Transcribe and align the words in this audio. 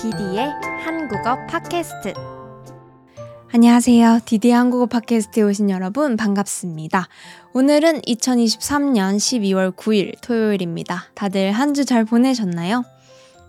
디디의 0.00 0.48
한국어 0.82 1.36
팟캐스트. 1.46 2.14
안녕하세요. 3.52 4.20
디디의 4.24 4.54
한국어 4.54 4.86
팟캐스트에 4.86 5.42
오신 5.42 5.68
여러분 5.70 6.16
반갑습니다. 6.16 7.06
오늘은 7.52 8.00
2023년 8.02 9.16
12월 9.16 9.74
9일 9.76 10.14
토요일입니다. 10.22 11.04
다들 11.14 11.52
한 11.52 11.74
주 11.74 11.84
잘 11.84 12.04
보내셨나요? 12.04 12.84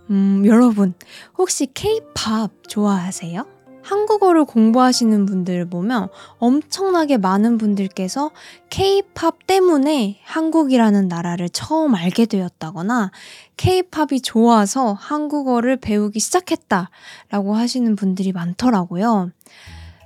음, 0.09 0.43
여러분, 0.45 0.93
혹시 1.37 1.67
K-팝 1.73 2.51
좋아하세요? 2.67 3.45
한국어를 3.83 4.45
공부하시는 4.45 5.25
분들을 5.25 5.69
보면 5.69 6.09
엄청나게 6.39 7.17
많은 7.17 7.57
분들께서 7.57 8.31
K-팝 8.69 9.47
때문에 9.47 10.19
한국이라는 10.23 11.07
나라를 11.07 11.49
처음 11.49 11.95
알게 11.95 12.25
되었다거나 12.25 13.11
K-팝이 13.57 14.21
좋아서 14.21 14.93
한국어를 14.93 15.77
배우기 15.77 16.19
시작했다라고 16.19 17.55
하시는 17.55 17.95
분들이 17.95 18.31
많더라고요. 18.31 19.31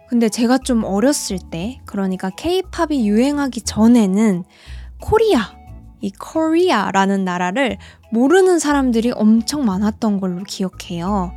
근데 0.08 0.30
제가 0.30 0.60
좀 0.60 0.84
어렸을 0.84 1.40
때, 1.52 1.82
그러니까 1.86 2.30
K-팝이 2.30 3.08
유행하기 3.08 3.62
전에는 3.62 4.44
코리아, 5.02 5.56
이 6.02 6.12
코리아라는 6.12 7.26
나라를 7.26 7.78
모르는 8.12 8.60
사람들이 8.60 9.12
엄청 9.16 9.66
많았던 9.66 10.20
걸로 10.20 10.44
기억해요. 10.44 11.32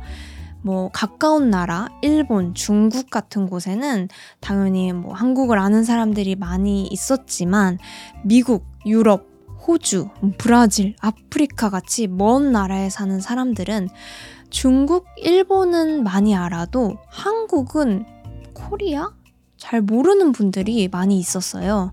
뭐 0.61 0.89
가까운 0.93 1.49
나라, 1.49 1.87
일본, 2.01 2.53
중국 2.53 3.09
같은 3.09 3.47
곳에는 3.47 4.09
당연히 4.39 4.91
뭐 4.93 5.13
한국을 5.13 5.57
아는 5.57 5.83
사람들이 5.83 6.35
많이 6.35 6.85
있었지만 6.87 7.77
미국, 8.23 8.65
유럽, 8.85 9.27
호주, 9.67 10.09
브라질, 10.37 10.95
아프리카 10.99 11.69
같이 11.69 12.07
먼 12.07 12.51
나라에 12.51 12.89
사는 12.89 13.19
사람들은 13.19 13.89
중국, 14.49 15.05
일본은 15.17 16.03
많이 16.03 16.35
알아도 16.35 16.95
한국은 17.07 18.05
코리아? 18.53 19.13
잘 19.57 19.81
모르는 19.81 20.31
분들이 20.31 20.87
많이 20.87 21.19
있었어요. 21.19 21.91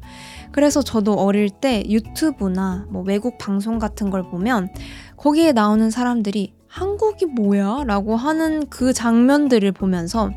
그래서 0.52 0.80
저도 0.82 1.14
어릴 1.14 1.50
때 1.50 1.82
유튜브나 1.86 2.86
뭐 2.88 3.02
외국 3.02 3.36
방송 3.38 3.78
같은 3.78 4.08
걸 4.08 4.22
보면 4.22 4.70
거기에 5.16 5.52
나오는 5.52 5.90
사람들이 5.90 6.55
한국이 6.76 7.24
뭐야? 7.24 7.84
라고 7.86 8.16
하는 8.16 8.68
그 8.68 8.92
장면들을 8.92 9.72
보면서 9.72 10.30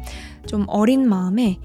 좀 0.48 0.64
어린 0.68 1.08
마음에 1.08 1.60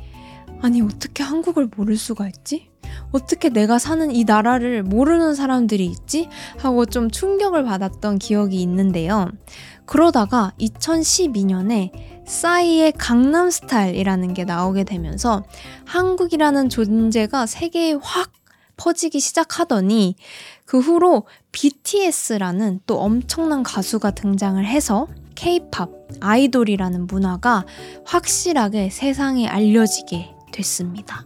아니, 0.63 0.81
어떻게 0.83 1.23
한국을 1.23 1.69
모를 1.77 1.97
수가 1.97 2.27
있지? 2.27 2.71
어떻게 3.13 3.51
내가 3.51 3.79
사는 3.79 4.11
이 4.11 4.25
나라를 4.25 4.83
모르는 4.83 5.37
사람들이 5.37 5.87
있지? 5.87 6.29
하고 6.59 6.87
좀 6.87 7.09
충격을 7.09 7.65
받았던 7.65 8.19
기억이 8.19 8.61
있는데요. 8.63 9.31
그러다가 9.87 10.53
2012년에 10.59 11.93
싸이의 12.27 12.93
강남 12.93 13.51
스타일이라는 13.51 14.35
게 14.35 14.45
나오게 14.45 14.85
되면서 14.85 15.45
한국이라는 15.85 16.69
존재가 16.69 17.47
세계에 17.47 17.93
확 18.03 18.33
퍼지기 18.77 19.21
시작하더니 19.21 20.17
그 20.65 20.81
후로 20.81 21.27
BTS라는 21.53 22.81
또 22.87 23.01
엄청난 23.01 23.63
가수가 23.63 24.13
등장을 24.13 24.65
해서 24.65 25.07
K-팝, 25.35 25.91
아이돌이라는 26.21 27.07
문화가 27.07 27.65
확실하게 28.05 28.91
세상에 28.91 29.47
알려지게 29.47 30.35
됐습니다. 30.53 31.25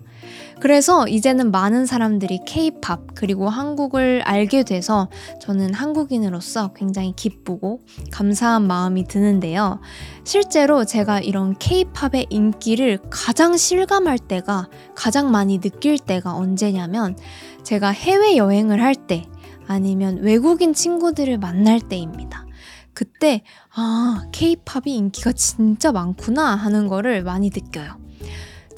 그래서 0.61 1.07
이제는 1.07 1.51
많은 1.51 1.87
사람들이 1.87 2.41
K-팝 2.47 3.15
그리고 3.15 3.49
한국을 3.49 4.23
알게 4.25 4.65
돼서 4.65 5.09
저는 5.41 5.73
한국인으로서 5.73 6.73
굉장히 6.73 7.13
기쁘고 7.15 7.81
감사한 8.11 8.67
마음이 8.67 9.07
드는데요. 9.07 9.81
실제로 10.25 10.85
제가 10.85 11.21
이런 11.21 11.57
K-팝의 11.59 12.27
인기를 12.31 12.99
가장 13.11 13.57
실감할 13.57 14.19
때가 14.19 14.69
가장 14.95 15.31
많이 15.31 15.61
느낄 15.61 15.99
때가 15.99 16.35
언제냐면 16.35 17.17
제가 17.63 17.91
해외 17.91 18.37
여행을 18.37 18.83
할 18.83 18.95
때 18.95 19.25
아니면 19.69 20.19
외국인 20.23 20.75
친구들을 20.75 21.39
만날 21.39 21.81
때입니다. 21.81 22.47
그때 22.95 23.43
아, 23.75 24.25
K-팝이 24.33 24.97
인기가 24.97 25.31
진짜 25.33 25.93
많구나 25.93 26.57
하는 26.57 26.89
거를 26.89 27.23
많이 27.23 27.51
느껴요. 27.55 28.08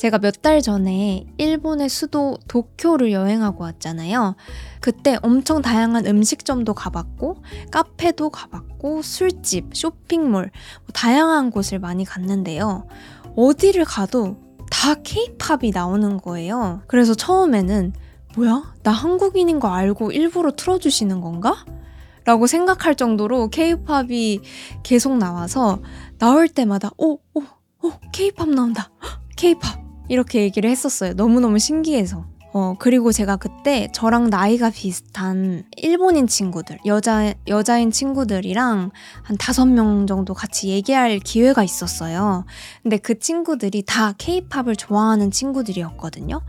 제가 0.01 0.19
몇 0.19 0.41
달 0.41 0.63
전에 0.63 1.27
일본의 1.37 1.91
수도 1.91 2.39
도쿄를 2.49 3.13
여행하고 3.13 3.65
왔잖아요. 3.65 4.35
그때 4.81 5.19
엄청 5.21 5.61
다양한 5.61 6.07
음식점도 6.07 6.73
가봤고, 6.73 7.43
카페도 7.71 8.31
가봤고, 8.31 9.03
술집, 9.03 9.77
쇼핑몰, 9.77 10.45
뭐 10.45 10.87
다양한 10.95 11.51
곳을 11.51 11.79
많이 11.79 12.07
갔는데요. 12.07 12.87
어디를 13.37 13.85
가도 13.85 14.39
다 14.71 14.95
케이팝이 14.95 15.73
나오는 15.75 16.17
거예요. 16.17 16.81
그래서 16.87 17.13
처음에는 17.13 17.93
뭐야? 18.37 18.73
나 18.83 18.93
한국인인 18.93 19.61
거 19.61 19.69
알고 19.69 20.13
일부러 20.13 20.53
틀어주시는 20.53 21.21
건가? 21.21 21.67
라고 22.25 22.47
생각할 22.47 22.95
정도로 22.95 23.49
케이팝이 23.51 24.41
계속 24.83 25.19
나와서 25.19 25.81
나올 26.19 26.49
때마다 26.49 26.91
오, 26.97 27.19
오, 27.35 27.43
오, 27.83 27.93
케이팝 28.13 28.49
나온다. 28.49 28.91
케이팝. 29.37 29.90
이렇게 30.11 30.43
얘기를 30.43 30.69
했었어요. 30.69 31.13
너무너무 31.15 31.61
신기해서. 31.61 32.27
어, 32.53 32.75
그리고 32.79 33.13
제가 33.13 33.37
그때 33.37 33.89
저랑 33.93 34.29
나이가 34.29 34.71
비슷한 34.71 35.65
일본인 35.77 36.27
친구들, 36.27 36.79
여자, 36.85 37.33
여자인 37.47 37.93
친구들이랑 37.93 38.91
한 39.23 39.37
다섯 39.39 39.67
명 39.67 40.09
정도 40.09 40.35
같이 40.35 40.69
얘기할 40.69 41.21
기회가 41.21 41.63
있었어요. 41.63 42.45
근데 42.83 42.97
그 42.97 43.21
친구들이 43.21 43.85
다 43.87 44.15
케이팝을 44.19 44.75
좋아하는 44.75 45.31
친구들이었거든요. 45.31 46.41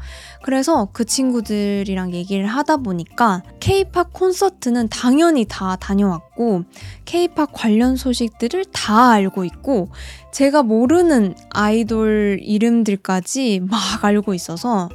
그래서 0.43 0.89
그 0.91 1.05
친구들이랑 1.05 2.13
얘기를 2.13 2.47
하다 2.47 2.77
보니까 2.77 3.43
케이팝 3.59 4.11
콘서트는 4.11 4.87
당연히 4.89 5.45
다 5.47 5.75
다녀왔고, 5.75 6.63
케이팝 7.05 7.53
관련 7.53 7.95
소식들을 7.95 8.65
다 8.73 9.11
알고 9.11 9.45
있고, 9.45 9.89
제가 10.31 10.63
모르는 10.63 11.35
아이돌 11.51 12.39
이름들까지 12.41 13.61
막 13.69 14.03
알고 14.03 14.33
있어서, 14.33 14.89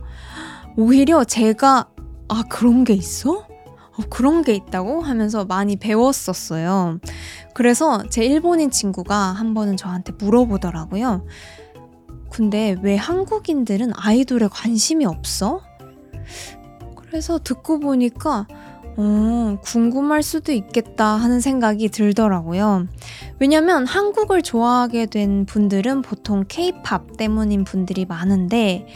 오히려 0.76 1.24
제가 1.24 1.88
아 2.28 2.42
그런 2.48 2.84
게 2.84 2.92
있어? 2.92 3.32
어, 3.32 4.02
그런 4.10 4.42
게 4.42 4.54
있다고 4.54 5.00
하면서 5.00 5.44
많이 5.44 5.76
배웠었어요. 5.76 6.98
그래서 7.54 8.02
제 8.10 8.24
일본인 8.24 8.70
친구가 8.70 9.14
한 9.14 9.54
번은 9.54 9.76
저한테 9.76 10.12
물어보더라고요. 10.18 11.24
근데 12.30 12.76
왜 12.82 12.96
한국인들은 12.96 13.92
아이돌에 13.94 14.48
관심이 14.48 15.06
없어? 15.06 15.62
그래서 16.96 17.38
듣고 17.38 17.80
보니까 17.80 18.46
어, 18.98 19.58
궁금할 19.62 20.22
수도 20.22 20.52
있겠다 20.52 21.04
하는 21.04 21.40
생각이 21.40 21.88
들더라고요. 21.88 22.86
왜냐면 23.38 23.86
한국을 23.86 24.42
좋아하게 24.42 25.06
된 25.06 25.44
분들은 25.44 26.02
보통 26.02 26.44
케이팝 26.48 27.16
때문인 27.16 27.64
분들이 27.64 28.06
많은데 28.06 28.86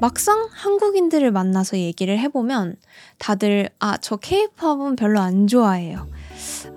막상 0.00 0.48
한국인들을 0.52 1.32
만나서 1.32 1.78
얘기를 1.78 2.18
해보면 2.18 2.76
다들 3.18 3.68
아, 3.80 3.96
저 3.96 4.16
케이팝은 4.16 4.94
별로 4.96 5.20
안 5.20 5.48
좋아해요. 5.48 6.06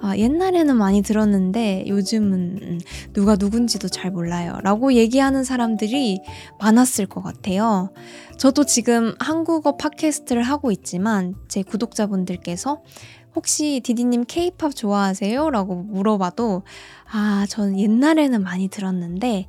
아, 0.02 0.16
옛날에는 0.18 0.76
많이 0.78 1.02
들었는데 1.02 1.86
요즘은 1.88 2.82
누가 3.14 3.36
누군지도 3.36 3.88
잘 3.88 4.12
몰라요. 4.12 4.60
라고 4.64 4.94
얘기하는 4.94 5.44
사람들이 5.44 6.22
많았을 6.60 7.06
것 7.06 7.22
같아요. 7.22 7.92
저도 8.38 8.66
지금 8.66 9.16
한국어 9.20 9.78
팟캐스트를 9.78 10.44
하고 10.44 10.72
있지만 10.72 11.36
제 11.48 11.62
구독자분들께서 11.64 12.82
혹시 13.36 13.82
디디님 13.84 14.26
케이팝 14.28 14.76
좋아하세요? 14.76 15.50
라고 15.52 15.76
물어봐도 15.76 16.64
아, 17.12 17.46
전 17.50 17.80
옛날에는 17.80 18.44
많이 18.44 18.68
들었는데 18.68 19.48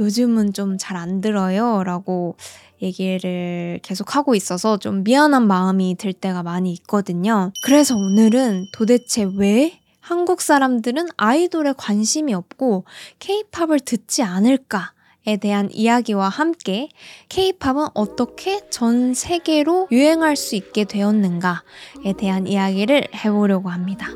요즘은 0.00 0.52
좀 0.52 0.76
잘 0.76 0.96
안 0.96 1.20
들어요. 1.20 1.84
라고 1.84 2.36
얘기를 2.84 3.80
계속 3.82 4.14
하고 4.14 4.34
있어서 4.34 4.76
좀 4.76 5.02
미안한 5.02 5.46
마음이 5.46 5.96
들 5.96 6.12
때가 6.12 6.42
많이 6.42 6.72
있거든요. 6.74 7.52
그래서 7.62 7.96
오늘은 7.96 8.66
도대체 8.72 9.28
왜 9.36 9.80
한국 10.00 10.42
사람들은 10.42 11.08
아이돌에 11.16 11.72
관심이 11.76 12.34
없고 12.34 12.84
케이팝을 13.18 13.80
듣지 13.80 14.22
않을까? 14.22 14.92
에 15.26 15.38
대한 15.38 15.70
이야기와 15.72 16.28
함께 16.28 16.90
케이팝은 17.30 17.88
어떻게 17.94 18.60
전 18.68 19.14
세계로 19.14 19.88
유행할 19.90 20.36
수 20.36 20.54
있게 20.54 20.84
되었는가에 20.84 22.12
대한 22.18 22.46
이야기를 22.46 23.08
해보려고 23.14 23.70
합니다. 23.70 24.08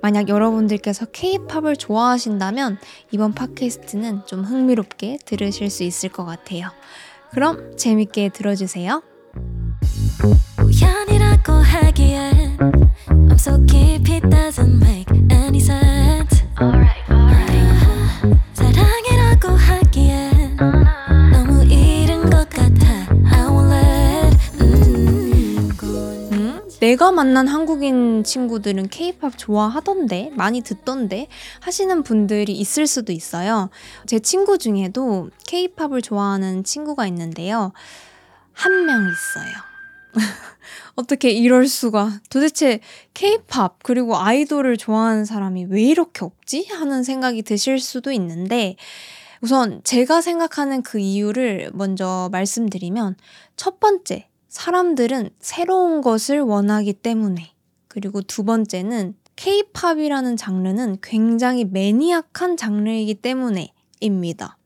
만약 0.00 0.28
여러분들께서 0.28 1.06
케이팝을 1.06 1.76
좋아하신다면 1.76 2.78
이번 3.10 3.32
팟캐스트는 3.34 4.26
좀 4.26 4.44
흥미롭게 4.44 5.18
들으실 5.24 5.68
수 5.68 5.82
있을 5.82 6.10
것 6.10 6.24
같아요. 6.24 6.70
그럼 7.32 7.76
재밌게 7.76 8.28
들어주세요. 8.30 9.02
우연이라고 10.62 11.52
하기엔 11.52 12.58
I'm 13.08 13.32
so 13.34 13.58
깊이 13.66 14.20
doesn't 14.20 14.80
make 14.82 15.08
any 15.30 15.58
sense 15.58 16.44
alright, 16.60 17.02
alright. 17.10 17.42
만난 27.12 27.48
한국인 27.48 28.24
친구들은 28.24 28.88
케이팝 28.88 29.38
좋아하던데, 29.38 30.30
많이 30.34 30.60
듣던데 30.62 31.28
하시는 31.60 32.02
분들이 32.02 32.52
있을 32.52 32.86
수도 32.86 33.12
있어요. 33.12 33.70
제 34.06 34.18
친구 34.18 34.58
중에도 34.58 35.30
케이팝을 35.46 36.02
좋아하는 36.02 36.64
친구가 36.64 37.06
있는데요. 37.08 37.72
한 38.52 38.84
명 38.86 39.00
있어요. 39.08 39.52
어떻게 40.94 41.30
이럴 41.30 41.66
수가. 41.68 42.20
도대체 42.30 42.80
케이팝 43.14 43.78
그리고 43.82 44.16
아이돌을 44.18 44.76
좋아하는 44.76 45.24
사람이 45.24 45.66
왜 45.70 45.82
이렇게 45.82 46.24
없지? 46.24 46.66
하는 46.70 47.02
생각이 47.02 47.42
드실 47.42 47.80
수도 47.80 48.12
있는데 48.12 48.76
우선 49.40 49.80
제가 49.84 50.20
생각하는 50.20 50.82
그 50.82 50.98
이유를 50.98 51.70
먼저 51.74 52.28
말씀드리면 52.30 53.16
첫 53.56 53.80
번째, 53.80 54.28
사람들은 54.52 55.30
새로운 55.40 56.02
것을 56.02 56.42
원하기 56.42 56.92
때문에 56.92 57.54
그리고 57.88 58.20
두 58.20 58.44
번째는 58.44 59.14
케이팝이라는 59.34 60.36
장르는 60.36 60.98
굉장히 61.02 61.64
매니악한 61.64 62.58
장르이기 62.58 63.14
때문에입니다. 63.14 64.58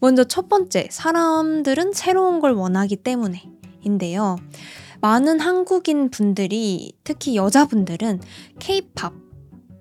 먼저 0.00 0.24
첫 0.24 0.48
번째, 0.48 0.88
사람들은 0.90 1.92
새로운 1.92 2.40
걸 2.40 2.52
원하기 2.52 2.96
때문에인데요. 2.96 4.36
많은 5.02 5.40
한국인 5.40 6.08
분들이 6.08 6.94
특히 7.04 7.36
여자분들은 7.36 8.20
케이팝 8.60 9.12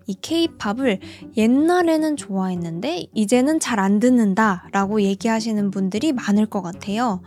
이 0.07 0.15
케이팝을 0.19 0.99
옛날에는 1.37 2.17
좋아했는데 2.17 3.07
이제는 3.13 3.61
잘 3.61 3.79
안 3.79 4.01
듣는다 4.01 4.67
라고 4.73 5.01
얘기하시는 5.01 5.71
분들이 5.71 6.11
많을 6.11 6.47
것 6.47 6.61
같아요. 6.61 7.21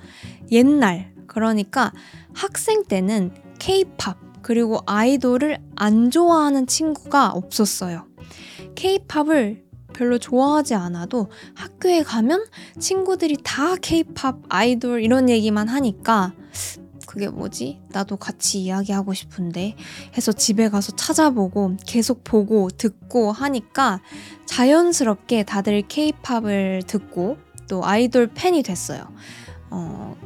옛날 0.53 1.14
그러니까 1.27 1.93
학생 2.35 2.85
때는 2.85 3.33
케이팝 3.59 4.43
그리고 4.43 4.81
아이돌을 4.87 5.59
안 5.77 6.11
좋아하는 6.11 6.67
친구가 6.67 7.31
없었어요. 7.31 8.07
케이팝을 8.75 9.65
별로 9.95 10.19
좋아하지 10.19 10.75
않아도 10.75 11.31
학교에 11.55 12.03
가면 12.03 12.45
친구들이 12.79 13.39
다 13.43 13.77
케이팝 13.77 14.43
아이돌 14.49 15.03
이런 15.03 15.31
얘기만 15.31 15.69
하니까 15.69 16.35
그게 17.07 17.29
뭐지? 17.29 17.81
나도 17.91 18.17
같이 18.17 18.61
이야기하고 18.63 19.15
싶은데 19.15 19.77
해서 20.17 20.33
집에 20.33 20.69
가서 20.69 20.97
찾아보고 20.97 21.77
계속 21.87 22.25
보고 22.25 22.69
듣고 22.71 23.31
하니까 23.31 24.01
자연스럽게 24.47 25.45
다들 25.45 25.83
케이팝을 25.87 26.83
듣고 26.87 27.37
또 27.69 27.85
아이돌 27.85 28.33
팬이 28.35 28.63
됐어요. 28.65 29.07
어, 29.71 30.17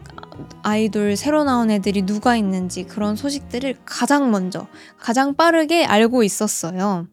아이돌 0.63 1.17
새로 1.17 1.45
나온 1.45 1.71
애들이 1.71 2.03
누가 2.03 2.37
있는지 2.37 2.85
그런 2.85 3.17
소식들을 3.17 3.77
가장 3.85 4.31
먼저, 4.31 4.67
가장 4.99 5.35
빠르게 5.35 5.85
알고 5.85 6.23
있었어요. 6.23 7.07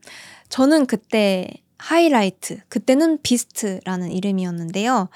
저는 0.50 0.86
그때 0.86 1.50
하이라이트, 1.78 2.60
그때는 2.70 3.22
비스트라는 3.22 4.12
이름이었는데요. 4.12 5.10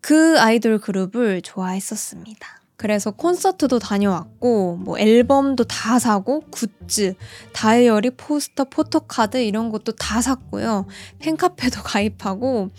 그 0.00 0.38
아이돌 0.38 0.78
그룹을 0.78 1.42
좋아했었습니다. 1.42 2.62
그래서 2.76 3.12
콘서트도 3.12 3.78
다녀왔고, 3.78 4.76
뭐 4.76 4.98
앨범도 4.98 5.64
다 5.64 6.00
사고, 6.00 6.40
굿즈, 6.50 7.14
다이어리, 7.52 8.10
포스터, 8.10 8.64
포토카드 8.64 9.36
이런 9.36 9.70
것도 9.70 9.92
다 9.92 10.20
샀고요. 10.20 10.86
팬카페도 11.20 11.82
가입하고, 11.84 12.70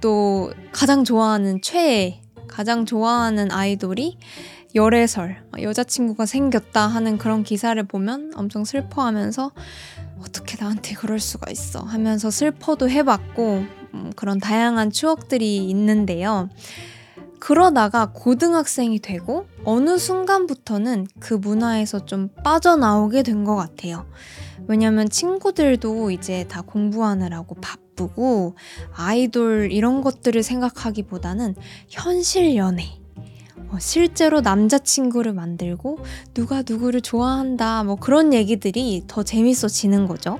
또 0.00 0.52
가장 0.70 1.02
좋아하는 1.02 1.60
최애, 1.60 2.20
가장 2.58 2.86
좋아하는 2.86 3.52
아이돌이 3.52 4.18
열애설, 4.74 5.44
여자친구가 5.62 6.26
생겼다 6.26 6.88
하는 6.88 7.16
그런 7.16 7.44
기사를 7.44 7.80
보면 7.84 8.32
엄청 8.34 8.64
슬퍼하면서 8.64 9.52
어떻게 10.18 10.56
나한테 10.60 10.96
그럴 10.96 11.20
수가 11.20 11.52
있어 11.52 11.78
하면서 11.78 12.32
슬퍼도 12.32 12.90
해봤고, 12.90 13.64
음, 13.94 14.12
그런 14.16 14.40
다양한 14.40 14.90
추억들이 14.90 15.68
있는데요. 15.68 16.48
그러다가 17.38 18.10
고등학생이 18.12 18.98
되고 18.98 19.46
어느 19.62 19.96
순간부터는 19.96 21.06
그 21.20 21.34
문화에서 21.34 22.06
좀 22.06 22.28
빠져나오게 22.42 23.22
된 23.22 23.44
것 23.44 23.54
같아요. 23.54 24.04
왜냐면 24.68 25.08
친구들도 25.08 26.10
이제 26.10 26.44
다 26.46 26.60
공부하느라고 26.60 27.56
바쁘고 27.56 28.54
아이돌 28.94 29.72
이런 29.72 30.02
것들을 30.02 30.42
생각하기보다는 30.42 31.56
현실 31.88 32.54
연애. 32.56 32.84
어, 33.70 33.78
실제로 33.80 34.40
남자친구를 34.40 35.32
만들고 35.32 35.98
누가 36.32 36.62
누구를 36.66 37.00
좋아한다 37.00 37.82
뭐 37.84 37.96
그런 37.96 38.32
얘기들이 38.32 39.04
더 39.08 39.22
재밌어지는 39.22 40.06
거죠. 40.06 40.38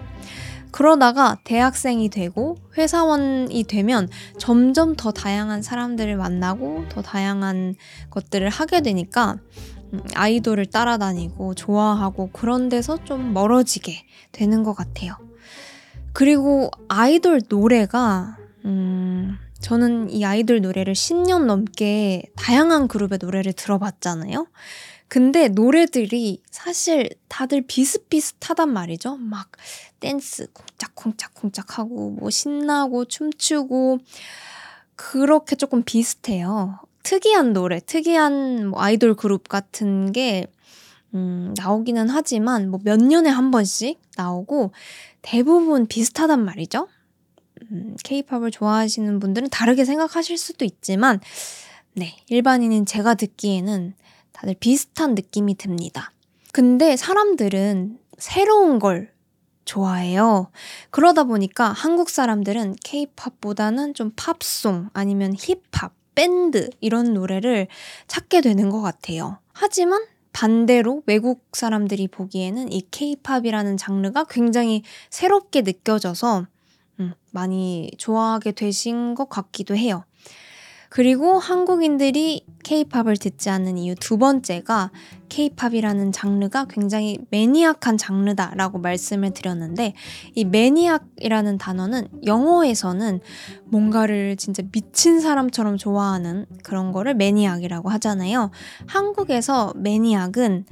그러다가 0.71 1.39
대학생이 1.45 2.11
되고 2.11 2.57
회사원이 2.77 3.65
되면 3.65 4.09
점점 4.37 4.95
더 4.95 5.11
다양한 5.11 5.63
사람들을 5.63 6.17
만나고 6.17 6.85
더 6.91 7.01
다양한 7.01 7.75
것들을 8.11 8.49
하게 8.51 8.83
되니까 8.83 9.33
음, 9.33 9.78
아이돌을 10.14 10.67
따라다니고 10.67 11.55
좋아하고 11.55 12.31
그런 12.32 12.69
데서 12.69 13.05
좀 13.05 13.32
멀어지게 13.32 14.05
되는 14.32 14.62
것 14.62 14.75
같아요. 14.75 15.17
그리고 16.12 16.70
아이돌 16.88 17.43
노래가, 17.49 18.37
음, 18.64 19.38
저는 19.61 20.11
이 20.11 20.25
아이돌 20.25 20.61
노래를 20.61 20.94
10년 20.94 21.44
넘게 21.44 22.25
다양한 22.37 22.88
그룹의 22.88 23.19
노래를 23.20 23.52
들어봤잖아요. 23.52 24.46
근데 25.08 25.49
노래들이 25.49 26.43
사실 26.50 27.08
다들 27.29 27.62
비슷비슷하단 27.67 28.70
말이죠. 28.70 29.17
막 29.17 29.50
댄스 30.00 30.52
쿵짝쿵짝쿵짝 30.52 31.79
하고 31.79 32.11
뭐 32.11 32.29
신나고 32.29 33.06
춤추고 33.06 33.99
그렇게 34.96 35.56
조금 35.56 35.82
비슷해요. 35.82 36.79
특이한 37.03 37.53
노래, 37.53 37.81
특이한 37.81 38.69
뭐 38.69 38.81
아이돌 38.81 39.15
그룹 39.15 39.49
같은 39.49 40.12
게 40.12 40.47
음, 41.15 41.55
나오기는 41.56 42.09
하지만 42.11 42.71
뭐 42.71 42.81
몇 42.85 43.00
년에 43.00 43.31
한 43.31 43.50
번씩 43.50 44.00
나오고 44.17 44.73
대부분 45.23 45.87
비슷하단 45.87 46.45
말이죠. 46.45 46.89
음, 47.73 47.97
케이팝을 48.05 48.50
좋아하시는 48.50 49.19
분들은 49.21 49.49
다르게 49.50 49.85
생각하실 49.85 50.38
수도 50.38 50.64
있지만 50.64 51.21
네, 51.95 52.17
일반인인 52.28 52.87
제가 52.87 53.14
듣기에는 53.14 53.95
다들 54.33 54.55
비슷한 54.61 55.14
느낌이 55.14 55.57
듭니다. 55.57 56.12
근데 56.52 56.97
사람들은 56.97 57.99
새로운 58.19 58.78
걸 58.78 59.12
좋아해요. 59.64 60.50
그러다 60.90 61.25
보니까 61.25 61.73
한국 61.73 62.09
사람들은 62.09 62.76
케이팝보다는 62.85 63.95
좀 63.95 64.12
팝송 64.17 64.88
아니면 64.93 65.35
힙합, 65.37 65.93
밴드 66.19 66.69
이런 66.81 67.15
노래를 67.15 67.69
찾게 68.09 68.41
되는 68.41 68.71
것 68.71 68.83
같아요. 68.83 69.39
하지만 69.53 70.05
반대로 70.33 71.05
외국 71.07 71.47
사람들이 71.53 72.09
보기에는 72.09 72.73
이 72.73 72.83
케이팝이라는 72.91 73.77
장르가 73.77 74.25
굉장히 74.25 74.83
새롭게 75.11 75.63
느껴져서 75.63 76.47
음, 76.99 77.15
많이 77.31 77.93
좋아하게 77.99 78.51
되신 78.51 79.15
것 79.15 79.29
같기도 79.29 79.77
해요. 79.77 80.03
그리고 80.88 81.38
한국인들이 81.38 82.45
케이팝을 82.64 83.16
듣지 83.16 83.50
않는 83.50 83.78
이유 83.78 83.95
두 83.95 84.18
번째가 84.18 84.90
케이팝이라는 85.28 86.12
장르가 86.12 86.66
굉장히 86.66 87.18
매니악한 87.30 87.99
장르다라고 87.99 88.78
말씀을 88.78 89.33
드렸는데 89.33 89.95
이 90.35 90.45
매니악이라는 90.45 91.59
단어는 91.59 92.09
영어에서는 92.26 93.21
뭔가를 93.66 94.37
진짜 94.37 94.62
미친 94.73 95.21
사람처럼 95.21 95.76
좋아하는 95.76 96.47
그런 96.62 96.92
거를 96.92 97.14
매니악이라고 97.14 97.88
하잖아요. 97.90 98.50
한국에서 98.87 99.73
매니악은 99.76 100.64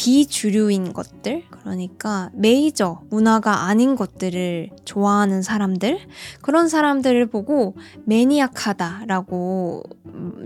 비주류인 0.00 0.94
것들, 0.94 1.42
그러니까 1.50 2.30
메이저 2.32 3.02
문화가 3.10 3.64
아닌 3.64 3.96
것들을 3.96 4.70
좋아하는 4.86 5.42
사람들, 5.42 5.98
그런 6.40 6.70
사람들을 6.70 7.26
보고 7.26 7.76
매니악하다라고 8.06 9.82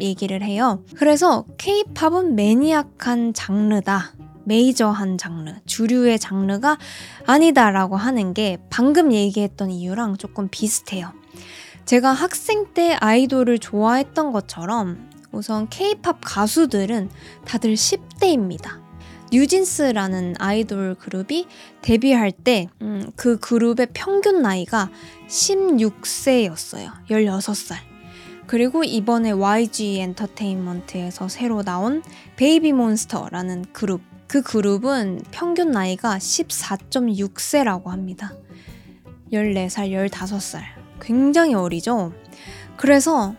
얘기를 0.01 0.43
해요. 0.43 0.83
그래서 0.97 1.45
케이팝은 1.57 2.35
매니악한 2.35 3.33
장르다. 3.33 4.15
메이저한 4.43 5.19
장르, 5.19 5.53
주류의 5.67 6.19
장르가 6.19 6.77
아니다라고 7.25 7.95
하는 7.95 8.35
게 8.35 8.59
방금 8.71 9.13
얘기했던 9.13 9.71
이유랑 9.71 10.17
조금 10.17 10.49
비슷해요. 10.51 11.13
제가 11.85 12.13
학생 12.13 12.75
때 12.75 12.95
아이돌을 12.95 13.61
좋아했던 13.61 14.33
것처럼 14.33 15.09
우선 15.31 15.69
케이팝 15.69 16.19
가수들은 16.23 17.09
다들 17.45 17.75
10대입니다. 17.75 18.84
뉴진스라는 19.35 20.37
아이돌 20.39 20.95
그룹이 20.95 21.49
데뷔할 21.83 22.31
때그 22.31 22.71
음, 22.83 23.11
그 23.17 23.37
그룹의 23.41 23.89
평균 23.93 24.43
나이가 24.43 24.91
16세였어요. 25.27 26.93
16살. 27.11 27.75
그리고 28.47 28.85
이번에 28.85 29.33
YG 29.33 29.99
엔터테인먼트에서 29.99 31.27
새로 31.27 31.65
나온 31.65 32.05
베이비 32.37 32.75
몬스터라는 32.75 33.65
그룹 33.73 34.03
그 34.29 34.41
그룹은 34.41 35.23
평균 35.33 35.73
나이가 35.73 36.17
14.6세라고 36.17 37.87
합니다. 37.87 38.35
14살, 39.33 39.91
15살. 40.11 40.63
굉장히 41.01 41.55
어리죠? 41.55 42.13
그래서, 42.77 43.35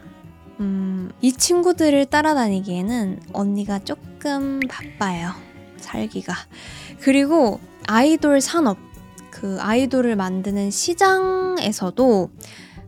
음, 0.59 1.09
이 1.21 1.31
친구들을 1.31 2.05
따라다니기에는 2.07 3.21
언니가 3.33 3.79
조금 3.79 4.59
바빠요. 4.67 5.54
살기가. 5.77 6.33
그리고 7.01 7.59
아이돌 7.87 8.41
산업, 8.41 8.77
그 9.29 9.57
아이돌을 9.59 10.15
만드는 10.15 10.71
시장에서도 10.71 12.31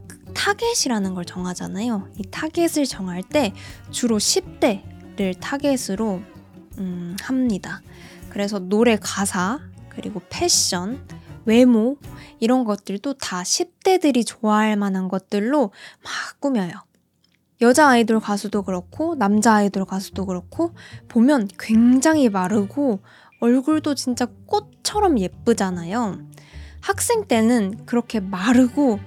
그 0.07 0.33
타겟이라는 0.33 1.13
걸 1.13 1.25
정하잖아요. 1.25 2.09
이 2.17 2.23
타겟을 2.29 2.85
정할 2.85 3.23
때 3.23 3.53
주로 3.91 4.17
10대를 4.17 5.35
타겟으로 5.39 6.21
음, 6.77 7.15
합니다. 7.21 7.81
그래서 8.29 8.59
노래 8.59 8.97
가사, 8.97 9.59
그리고 9.89 10.21
패션, 10.29 11.05
외모, 11.45 11.97
이런 12.39 12.65
것들도 12.65 13.15
다 13.15 13.41
10대들이 13.41 14.25
좋아할 14.25 14.75
만한 14.75 15.07
것들로 15.07 15.71
막 16.03 16.39
꾸며요. 16.39 16.86
여자 17.61 17.87
아이돌 17.87 18.19
가수도 18.19 18.61
그렇고, 18.61 19.15
남자 19.15 19.55
아이돌 19.55 19.85
가수도 19.85 20.25
그렇고, 20.25 20.73
보면 21.07 21.47
굉장히 21.57 22.29
마르고, 22.29 22.99
얼굴도 23.39 23.95
진짜 23.95 24.27
꽃처럼 24.45 25.19
예쁘잖아요. 25.19 26.19
학생 26.81 27.25
때는 27.25 27.85
그렇게 27.85 28.19
마르고 28.19 28.99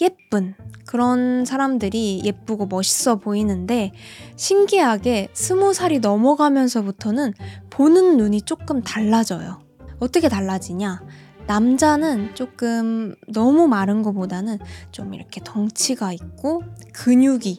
예쁜 0.00 0.54
그런 0.86 1.44
사람들이 1.44 2.22
예쁘고 2.24 2.66
멋있어 2.66 3.16
보이는데 3.16 3.92
신기하게 4.36 5.28
스무 5.32 5.72
살이 5.72 5.98
넘어가면서부터는 5.98 7.34
보는 7.70 8.16
눈이 8.16 8.42
조금 8.42 8.82
달라져요. 8.82 9.60
어떻게 10.00 10.28
달라지냐? 10.28 11.02
남자는 11.46 12.34
조금 12.34 13.14
너무 13.28 13.68
마른 13.68 14.02
것보다는 14.02 14.58
좀 14.92 15.12
이렇게 15.12 15.40
덩치가 15.44 16.12
있고 16.12 16.62
근육이 16.92 17.58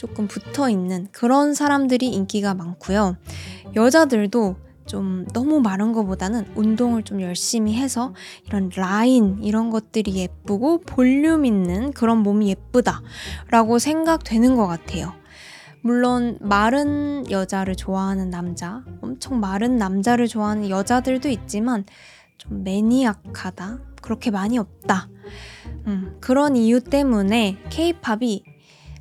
조금 0.00 0.28
붙어 0.28 0.70
있는 0.70 1.08
그런 1.12 1.52
사람들이 1.52 2.06
인기가 2.08 2.54
많고요. 2.54 3.18
여자들도 3.76 4.56
좀 4.86 5.26
너무 5.34 5.60
마른 5.60 5.92
것보다는 5.92 6.46
운동을 6.54 7.02
좀 7.02 7.20
열심히 7.20 7.74
해서 7.74 8.14
이런 8.46 8.70
라인 8.74 9.40
이런 9.42 9.68
것들이 9.68 10.14
예쁘고 10.14 10.80
볼륨 10.86 11.44
있는 11.44 11.92
그런 11.92 12.22
몸이 12.22 12.48
예쁘다라고 12.48 13.78
생각되는 13.78 14.56
것 14.56 14.66
같아요. 14.66 15.12
물론 15.82 16.38
마른 16.40 17.30
여자를 17.30 17.76
좋아하는 17.76 18.30
남자, 18.30 18.82
엄청 19.02 19.38
마른 19.38 19.76
남자를 19.76 20.28
좋아하는 20.28 20.70
여자들도 20.70 21.28
있지만 21.28 21.84
좀 22.38 22.64
매니악하다. 22.64 23.80
그렇게 24.00 24.30
많이 24.30 24.56
없다. 24.56 25.10
음, 25.86 26.16
그런 26.20 26.56
이유 26.56 26.80
때문에 26.80 27.58
케이팝이 27.68 28.49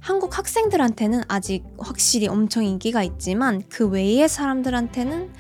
한국 0.10 0.40
학생들한테는 0.40 1.22
아직 1.28 1.64
확실히 1.78 2.28
엄청 2.28 2.64
인기가 2.66 3.04
있지만 3.04 3.62
그 3.70 3.88
외의 3.88 4.28
사람들한테는 4.28 5.32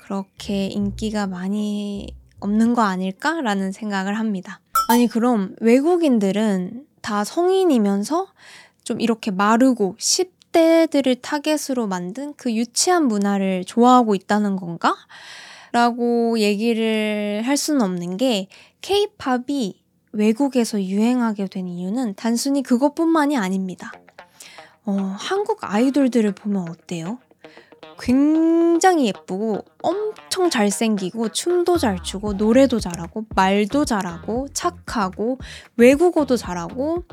그렇게 0.00 0.66
인기가 0.66 1.26
많이 1.26 2.14
없는 2.38 2.74
거 2.74 2.82
아닐까라는 2.82 3.72
생각을 3.72 4.20
합니다. 4.20 4.60
아니, 4.86 5.08
그럼 5.08 5.56
외국인들은 5.60 6.86
다 7.00 7.24
성인이면서 7.24 8.28
좀 8.84 9.00
이렇게 9.00 9.32
마르고 9.32 9.96
10대들을 9.98 11.20
타겟으로 11.20 11.88
만든 11.88 12.32
그 12.36 12.52
유치한 12.54 13.08
문화를 13.08 13.64
좋아하고 13.64 14.14
있다는 14.14 14.54
건가? 14.54 14.94
라고 15.72 16.38
얘기를 16.38 17.42
할 17.44 17.56
수는 17.56 17.82
없는 17.82 18.18
게 18.18 18.46
케이팝이 18.82 19.82
외국에서 20.12 20.80
유행하게 20.80 21.48
된 21.48 21.66
이유는 21.66 22.14
단순히 22.14 22.62
그것뿐만이 22.62 23.36
아닙니다. 23.36 23.90
어, 24.84 25.16
한국 25.18 25.58
아이돌들을 25.60 26.32
보면 26.32 26.68
어때요? 26.68 27.18
굉장히 28.00 29.06
예쁘고 29.06 29.64
엄청 29.82 30.50
잘생기고 30.50 31.28
춤도 31.28 31.78
잘 31.78 32.02
추고 32.02 32.32
노래도 32.32 32.80
잘하고 32.80 33.26
말도 33.36 33.84
잘하고 33.84 34.48
착하고 34.52 35.38
외국어도 35.76 36.36
잘하고 36.36 37.04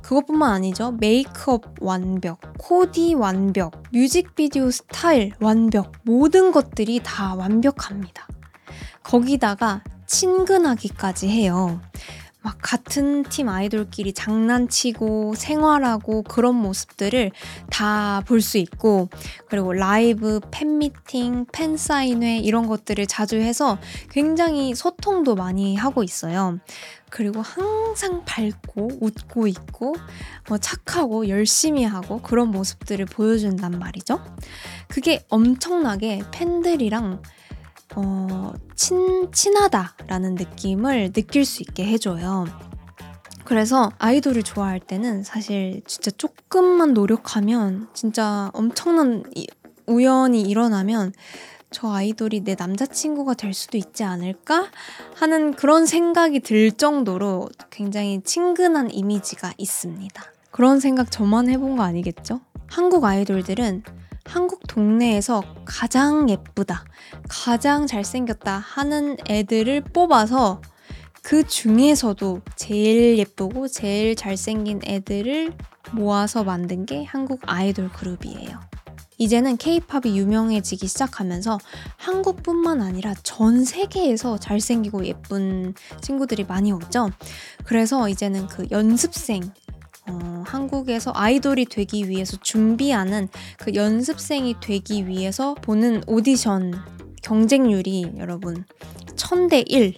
그것뿐만 0.00 0.50
아니죠. 0.50 0.92
메이크업 0.92 1.76
완벽, 1.80 2.40
코디 2.58 3.14
완벽, 3.14 3.82
뮤직비디오 3.92 4.70
스타일 4.70 5.32
완벽 5.40 5.92
모든 6.02 6.50
것들이 6.50 7.00
다 7.02 7.34
완벽합니다. 7.34 8.26
거기다가 9.02 9.82
친근하기까지 10.06 11.28
해요. 11.28 11.80
막 12.48 12.56
같은 12.62 13.24
팀 13.24 13.50
아이돌끼리 13.50 14.14
장난치고 14.14 15.34
생활하고 15.34 16.22
그런 16.22 16.54
모습들을 16.54 17.30
다 17.70 18.22
볼 18.26 18.40
수 18.40 18.56
있고 18.56 19.10
그리고 19.48 19.74
라이브, 19.74 20.40
팬미팅, 20.50 21.46
팬사인회 21.52 22.38
이런 22.38 22.66
것들을 22.66 23.06
자주 23.06 23.36
해서 23.36 23.78
굉장히 24.10 24.74
소통도 24.74 25.34
많이 25.34 25.76
하고 25.76 26.02
있어요. 26.02 26.58
그리고 27.10 27.42
항상 27.42 28.24
밝고 28.24 28.98
웃고 29.00 29.46
있고 29.46 29.94
뭐 30.48 30.56
착하고 30.56 31.28
열심히 31.28 31.84
하고 31.84 32.22
그런 32.22 32.50
모습들을 32.50 33.04
보여준단 33.06 33.78
말이죠. 33.78 34.20
그게 34.88 35.22
엄청나게 35.28 36.22
팬들이랑 36.30 37.20
어, 37.96 38.52
친, 38.74 39.30
친하다라는 39.32 40.34
느낌을 40.34 41.12
느낄 41.12 41.44
수 41.44 41.62
있게 41.62 41.84
해줘요. 41.86 42.46
그래서 43.44 43.90
아이돌을 43.98 44.42
좋아할 44.42 44.78
때는 44.78 45.22
사실 45.22 45.80
진짜 45.86 46.10
조금만 46.10 46.92
노력하면 46.92 47.88
진짜 47.94 48.50
엄청난 48.52 49.24
우연이 49.86 50.42
일어나면 50.42 51.12
저 51.70 51.90
아이돌이 51.90 52.44
내 52.44 52.54
남자친구가 52.58 53.34
될 53.34 53.52
수도 53.54 53.76
있지 53.78 54.04
않을까 54.04 54.66
하는 55.16 55.54
그런 55.54 55.86
생각이 55.86 56.40
들 56.40 56.72
정도로 56.72 57.48
굉장히 57.70 58.20
친근한 58.22 58.90
이미지가 58.90 59.54
있습니다. 59.56 60.22
그런 60.50 60.80
생각 60.80 61.10
저만 61.10 61.48
해본 61.48 61.76
거 61.76 61.82
아니겠죠? 61.82 62.40
한국 62.66 63.04
아이돌들은 63.04 63.82
한국 64.28 64.66
동네에서 64.66 65.42
가장 65.64 66.28
예쁘다, 66.28 66.84
가장 67.28 67.86
잘생겼다 67.86 68.58
하는 68.58 69.16
애들을 69.26 69.84
뽑아서 69.92 70.60
그 71.22 71.46
중에서도 71.46 72.42
제일 72.54 73.18
예쁘고 73.18 73.68
제일 73.68 74.14
잘생긴 74.14 74.80
애들을 74.84 75.54
모아서 75.92 76.44
만든 76.44 76.84
게 76.84 77.04
한국 77.04 77.40
아이돌 77.46 77.90
그룹이에요. 77.90 78.60
이제는 79.16 79.56
케이팝이 79.56 80.16
유명해지기 80.16 80.86
시작하면서 80.86 81.58
한국뿐만 81.96 82.82
아니라 82.82 83.14
전 83.24 83.64
세계에서 83.64 84.38
잘생기고 84.38 85.06
예쁜 85.06 85.74
친구들이 86.00 86.44
많이 86.44 86.70
오죠. 86.70 87.10
그래서 87.64 88.08
이제는 88.08 88.46
그 88.46 88.66
연습생 88.70 89.42
어, 90.08 90.42
한국에서 90.46 91.12
아이돌이 91.14 91.66
되기 91.66 92.08
위해서 92.08 92.36
준비하는 92.40 93.28
그 93.58 93.74
연습생이 93.74 94.56
되기 94.60 95.06
위해서 95.06 95.54
보는 95.54 96.02
오디션 96.06 96.74
경쟁률이 97.22 98.12
여러분 98.18 98.64
천대 99.16 99.64
1, 99.66 99.94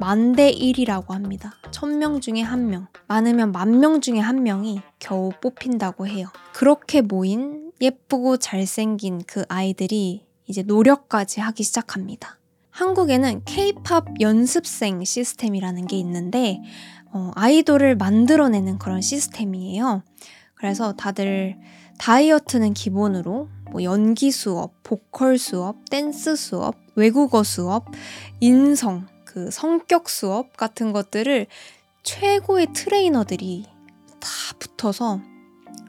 만대 0.00 0.52
1이라고 0.52 1.10
합니다. 1.10 1.52
천명 1.70 2.20
중에 2.20 2.40
한 2.40 2.68
명, 2.68 2.86
많으면 3.08 3.52
만 3.52 3.80
명 3.80 4.00
중에 4.00 4.18
한 4.18 4.42
명이 4.42 4.80
겨우 4.98 5.30
뽑힌다고 5.40 6.06
해요. 6.06 6.28
그렇게 6.52 7.00
모인 7.00 7.72
예쁘고 7.80 8.36
잘생긴 8.36 9.22
그 9.26 9.44
아이들이 9.48 10.24
이제 10.46 10.62
노력까지 10.62 11.40
하기 11.40 11.62
시작합니다. 11.62 12.38
한국에는 12.70 13.42
K-팝 13.44 14.06
연습생 14.20 15.04
시스템이라는 15.04 15.86
게 15.86 15.96
있는데 15.98 16.60
어, 17.12 17.30
아이돌을 17.34 17.96
만들어내는 17.96 18.78
그런 18.78 19.00
시스템이에요. 19.00 20.02
그래서 20.54 20.92
다들 20.92 21.56
다이어트는 21.98 22.72
기본으로 22.74 23.48
뭐 23.70 23.82
연기 23.82 24.30
수업, 24.30 24.82
보컬 24.82 25.38
수업, 25.38 25.88
댄스 25.90 26.36
수업, 26.36 26.76
외국어 26.94 27.42
수업, 27.42 27.86
인성, 28.40 29.06
그 29.24 29.50
성격 29.50 30.08
수업 30.08 30.56
같은 30.56 30.92
것들을 30.92 31.46
최고의 32.02 32.68
트레이너들이 32.74 33.66
다 34.20 34.28
붙어서 34.58 35.20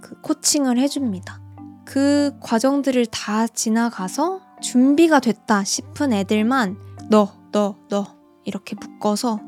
그 0.02 0.20
코칭을 0.22 0.78
해줍니다. 0.78 1.42
그 1.86 2.32
과정들을 2.40 3.06
다 3.08 3.48
지나가서 3.48 4.42
준비가 4.62 5.20
됐다 5.20 5.64
싶은 5.64 6.14
애들만 6.14 6.78
너, 7.10 7.34
너, 7.52 7.76
너 7.90 8.06
이렇게 8.46 8.76
묶어서 8.80 9.40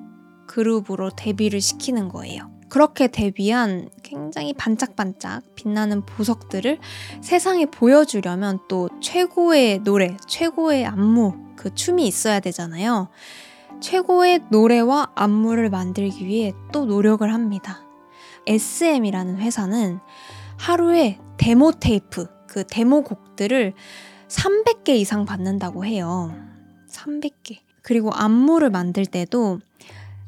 그룹으로 0.56 1.10
데뷔를 1.10 1.60
시키는 1.60 2.08
거예요. 2.08 2.50
그렇게 2.70 3.08
데뷔한 3.08 3.90
굉장히 4.04 4.54
반짝반짝 4.54 5.44
빛나는 5.56 6.06
보석들을 6.06 6.80
세상에 7.20 7.66
보여주려면 7.66 8.60
또 8.70 8.88
최고의 9.02 9.84
노래, 9.84 10.16
최고의 10.28 10.86
안무, 10.86 11.56
그 11.58 11.76
춤이 11.76 12.08
있어야 12.08 12.40
되잖아요. 12.40 13.10
최고의 13.82 14.46
노래와 14.50 15.12
안무를 15.16 15.70
만들기 15.70 16.26
위해 16.26 16.54
또 16.72 16.86
노력을 16.86 17.34
합니다. 17.34 17.82
SM이라는 18.48 19.40
회사는 19.40 20.00
하루에 20.58 21.20
데모 21.36 21.74
테이프, 21.74 22.28
그 22.48 22.66
데모 22.66 23.04
곡들을 23.04 23.74
300개 24.30 24.90
이상 24.90 25.26
받는다고 25.26 25.84
해요. 25.84 26.34
300개. 26.90 27.58
그리고 27.82 28.12
안무를 28.14 28.70
만들 28.70 29.06
때도 29.06 29.60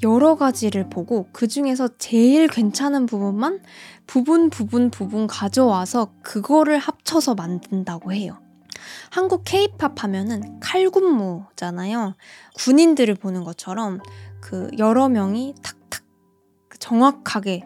여러 0.04 0.36
가지를 0.36 0.90
보고 0.90 1.28
그 1.32 1.48
중에서 1.48 1.90
제일 1.98 2.48
괜찮은 2.48 3.06
부분만 3.06 3.62
부분 4.06 4.50
부분 4.50 4.92
부분 4.92 5.28
가져와서 5.28 6.12
그거를 6.22 6.78
합쳐서 6.78 7.36
만든다고 7.36 8.14
해요. 8.14 8.40
한국 9.10 9.44
케이팝 9.46 10.04
하면은 10.04 10.60
칼군무잖아요. 10.60 12.16
군인들을 12.58 13.16
보는 13.16 13.44
것처럼 13.44 14.00
그 14.40 14.70
여러 14.78 15.10
명이 15.10 15.56
탁탁 15.64 16.04
정확하게 16.80 17.64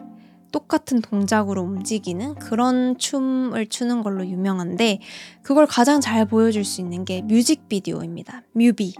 똑같은 0.52 1.00
동작으로 1.00 1.62
움직이는 1.62 2.34
그런 2.34 2.98
춤을 2.98 3.66
추는 3.66 4.02
걸로 4.02 4.26
유명한데 4.26 5.00
그걸 5.42 5.66
가장 5.66 6.00
잘 6.00 6.26
보여줄 6.26 6.64
수 6.64 6.80
있는 6.80 7.04
게 7.04 7.22
뮤직비디오입니다. 7.22 8.42
뮤비. 8.52 8.94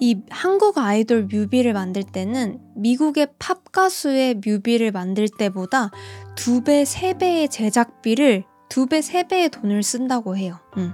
이 0.00 0.20
한국 0.30 0.78
아이돌 0.78 1.24
뮤비를 1.24 1.72
만들 1.72 2.04
때는 2.04 2.60
미국의 2.76 3.28
팝 3.38 3.72
가수의 3.72 4.40
뮤비를 4.46 4.92
만들 4.92 5.28
때보다 5.28 5.90
두 6.36 6.62
배, 6.62 6.84
세 6.84 7.14
배의 7.14 7.48
제작비를 7.48 8.44
두 8.68 8.86
배, 8.86 9.02
세 9.02 9.26
배의 9.26 9.48
돈을 9.50 9.82
쓴다고 9.82 10.36
해요. 10.36 10.58
음. 10.76 10.92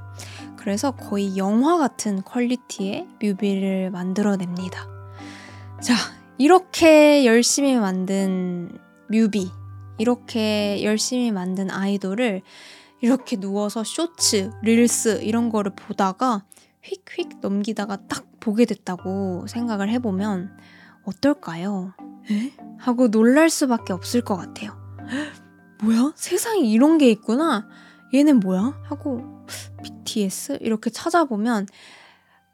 그래서 0.57 0.93
거의 0.93 1.37
영화 1.37 1.77
같은 1.77 2.23
퀄리티의 2.23 3.07
뮤비를 3.21 3.91
만들어냅니다. 3.91 4.89
자, 5.83 5.95
이렇게 6.39 7.27
열심히 7.27 7.77
만든 7.77 8.79
뮤비, 9.09 9.51
이렇게 9.99 10.83
열심히 10.83 11.31
만든 11.31 11.71
아이돌을 11.71 12.43
이렇게 13.03 13.37
누워서 13.37 13.85
쇼츠, 13.85 14.51
릴스 14.63 15.21
이런 15.23 15.51
거를 15.51 15.75
보다가 15.77 16.45
휙휙 16.85 17.41
넘기다가 17.41 17.97
딱 18.09 18.27
보게 18.41 18.67
됐다고 18.67 19.47
생각을 19.47 19.89
해보면 19.89 20.57
어떨까요? 21.05 21.95
에? 22.31 22.53
하고 22.79 23.11
놀랄 23.11 23.49
수밖에 23.51 23.93
없을 23.93 24.21
것 24.21 24.37
같아요. 24.37 24.77
뭐야? 25.83 26.13
세상에 26.15 26.61
이런 26.61 26.99
게 26.99 27.11
있구나? 27.11 27.67
얘는 28.13 28.41
뭐야? 28.41 28.81
하고 28.85 29.47
BTS? 29.83 30.59
이렇게 30.61 30.91
찾아보면 30.91 31.67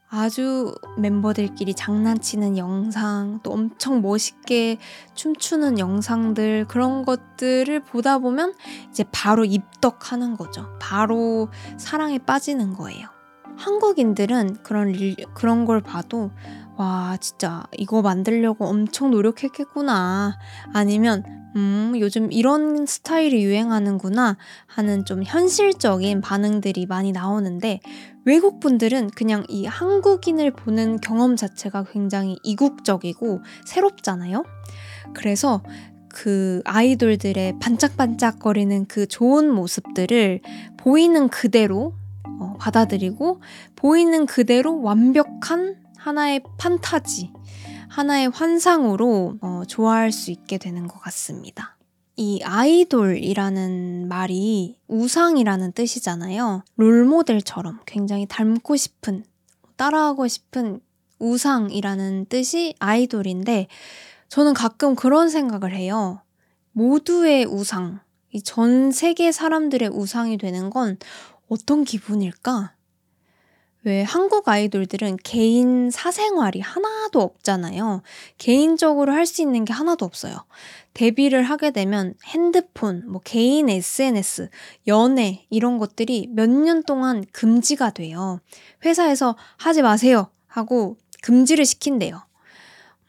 아주 0.08 0.75
멤버들끼리 0.99 1.75
장난치는 1.75 2.58
영상, 2.58 3.38
또 3.44 3.52
엄청 3.52 4.02
멋있게 4.02 4.78
춤추는 5.14 5.78
영상들, 5.78 6.66
그런 6.66 7.04
것들을 7.04 7.84
보다 7.84 8.18
보면 8.18 8.54
이제 8.90 9.04
바로 9.12 9.44
입덕하는 9.44 10.37
거죠. 10.37 10.76
바로 10.80 11.49
사랑에 11.78 12.18
빠지는 12.18 12.75
거예요. 12.75 13.19
한국인들은 13.61 14.62
그런 14.62 14.95
일, 14.95 15.17
그런 15.35 15.67
걸 15.67 15.83
봐도 15.83 16.31
와 16.76 17.19
진짜 17.21 17.64
이거 17.76 18.00
만들려고 18.00 18.64
엄청 18.64 19.11
노력했겠구나 19.11 20.38
아니면 20.73 21.23
음 21.57 21.93
요즘 21.99 22.33
이런 22.33 22.87
스타일이 22.87 23.45
유행하는구나 23.45 24.38
하는 24.67 25.05
좀 25.05 25.23
현실적인 25.23 26.23
반응들이 26.23 26.87
많이 26.87 27.12
나오는데 27.12 27.81
외국 28.25 28.61
분들은 28.61 29.11
그냥 29.11 29.44
이 29.49 29.66
한국인을 29.66 30.53
보는 30.53 31.01
경험 31.01 31.37
자체가 31.37 31.85
굉장히 31.92 32.38
이국적이고 32.42 33.42
새롭잖아요. 33.66 34.44
그래서 35.12 35.62
그 36.09 36.62
아이돌들의 36.64 37.59
반짝반짝거리는 37.61 38.87
그 38.87 39.07
좋은 39.07 39.51
모습들을 39.51 40.40
보이는 40.79 41.29
그대로 41.29 41.99
어, 42.38 42.57
받아들이고 42.59 43.40
보이는 43.77 44.27
그대로 44.27 44.81
완벽한 44.83 45.77
하나의 45.97 46.43
판타지, 46.59 47.33
하나의 47.88 48.31
환상으로 48.31 49.38
어, 49.40 49.62
좋아할 49.66 50.12
수 50.12 50.31
있게 50.31 50.59
되는 50.59 50.87
것 50.87 50.99
같습니다. 51.01 51.77
이 52.16 52.40
아이돌이라는 52.45 54.09
말이 54.09 54.79
우상이라는 54.88 55.73
뜻이잖아요. 55.73 56.64
롤모델처럼 56.77 57.81
굉장히 57.87 58.27
닮고 58.27 58.77
싶은, 58.77 59.25
따라하고 59.77 60.29
싶은 60.29 60.81
우상이라는 61.19 62.27
뜻이 62.29 62.75
아이돌인데 62.79 63.69
저는 64.29 64.55
가끔 64.55 64.95
그런 64.95 65.29
생각을 65.29 65.75
해요. 65.75 66.23
모두의 66.73 67.47
우상, 67.47 68.01
이 68.33 68.40
전 68.43 68.93
세계 68.93 69.33
사람들의 69.33 69.88
우상이 69.88 70.38
되는 70.38 70.71
건 70.71 70.99
어떤 71.50 71.82
기분일까? 71.84 72.74
왜 73.82 74.02
한국 74.02 74.46
아이돌들은 74.46 75.16
개인 75.24 75.90
사생활이 75.90 76.60
하나도 76.60 77.20
없잖아요. 77.20 78.02
개인적으로 78.38 79.12
할 79.12 79.26
수 79.26 79.40
있는 79.42 79.64
게 79.64 79.72
하나도 79.72 80.04
없어요. 80.04 80.44
데뷔를 80.94 81.42
하게 81.42 81.70
되면 81.72 82.14
핸드폰, 82.26 83.02
뭐 83.10 83.20
개인 83.24 83.68
SNS, 83.68 84.50
연애 84.86 85.46
이런 85.50 85.78
것들이 85.78 86.28
몇 86.30 86.48
년 86.50 86.82
동안 86.84 87.24
금지가 87.32 87.90
돼요. 87.90 88.40
회사에서 88.84 89.34
하지 89.56 89.82
마세요 89.82 90.30
하고 90.46 90.96
금지를 91.22 91.64
시킨대요. 91.64 92.22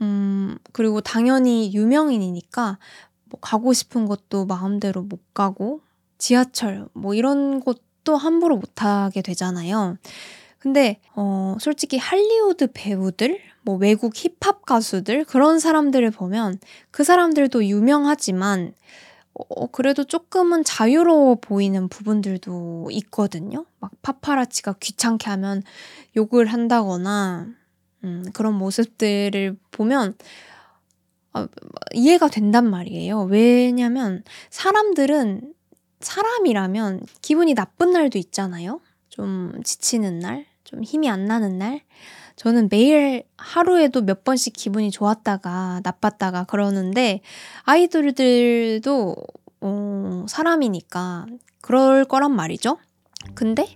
음, 0.01 0.57
그리고 0.71 1.01
당연히 1.01 1.71
유명인이니까 1.73 2.79
뭐 3.25 3.39
가고 3.39 3.73
싶은 3.73 4.05
곳도 4.07 4.45
마음대로 4.45 5.03
못 5.03 5.33
가고 5.33 5.81
지하철 6.17 6.87
뭐 6.93 7.13
이런 7.13 7.59
곳 7.59 7.83
또 8.03 8.17
함부로 8.17 8.57
못하게 8.57 9.21
되잖아요. 9.21 9.97
근데 10.59 10.99
어 11.15 11.57
솔직히 11.59 11.97
할리우드 11.97 12.67
배우들 12.73 13.39
뭐 13.63 13.75
외국 13.75 14.13
힙합 14.15 14.65
가수들 14.65 15.25
그런 15.25 15.59
사람들을 15.59 16.11
보면 16.11 16.59
그 16.91 17.03
사람들도 17.03 17.65
유명하지만 17.65 18.73
어, 19.33 19.67
그래도 19.67 20.03
조금은 20.03 20.63
자유로워 20.63 21.35
보이는 21.35 21.87
부분들도 21.87 22.89
있거든요. 22.91 23.65
막 23.79 23.91
파파라치가 24.01 24.75
귀찮게 24.79 25.29
하면 25.29 25.63
욕을 26.15 26.47
한다거나 26.47 27.47
음, 28.03 28.23
그런 28.33 28.55
모습들을 28.55 29.57
보면 29.71 30.15
어, 31.33 31.47
이해가 31.93 32.27
된단 32.27 32.69
말이에요. 32.69 33.23
왜냐면 33.23 34.23
사람들은 34.49 35.53
사람이라면 36.01 37.05
기분이 37.21 37.53
나쁜 37.53 37.91
날도 37.91 38.17
있잖아요. 38.17 38.81
좀 39.09 39.53
지치는 39.63 40.19
날, 40.19 40.45
좀 40.63 40.83
힘이 40.83 41.09
안 41.09 41.25
나는 41.25 41.57
날. 41.57 41.81
저는 42.35 42.69
매일 42.71 43.23
하루에도 43.37 44.01
몇 44.01 44.23
번씩 44.23 44.53
기분이 44.53 44.89
좋았다가 44.89 45.81
나빴다가 45.83 46.45
그러는데 46.45 47.21
아이돌들도 47.63 49.15
어, 49.61 50.25
사람이니까 50.27 51.27
그럴 51.61 52.05
거란 52.05 52.35
말이죠. 52.35 52.77
근데 53.33 53.67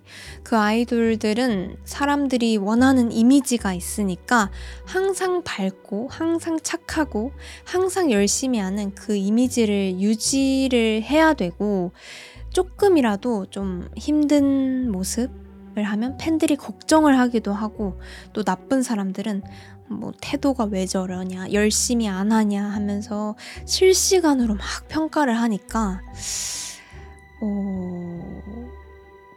그 0.44 0.58
아이돌들은 0.58 1.78
사람들이 1.86 2.58
원하는 2.58 3.12
이미지가 3.12 3.74
있으니까 3.74 4.52
항상 4.86 5.44
밝고 5.44 6.10
항상 6.10 6.60
착하고 6.62 7.32
항상 7.64 8.12
열심히 8.12 8.60
하는 8.60 8.94
그 8.96 9.16
이미지를 9.16 10.00
유지를 10.00 11.04
해야 11.04 11.34
되고 11.34 11.92
조금이라도 12.50 13.48
좀 13.48 13.90
힘든 13.96 14.92
모습을 14.92 15.84
하면 15.84 16.18
팬들이 16.18 16.56
걱정을 16.56 17.18
하기도 17.20 17.54
하고 17.54 18.00
또 18.34 18.44
나쁜 18.44 18.82
사람들은 18.82 19.44
뭐 19.88 20.12
태도가 20.22 20.66
왜 20.66 20.86
저러냐 20.86 21.52
열심히 21.52 22.08
안 22.08 22.32
하냐 22.32 22.64
하면서 22.64 23.36
실시간으로 23.66 24.56
막 24.56 24.66
평가를 24.88 25.40
하니까 25.40 26.02
어... 27.42 28.65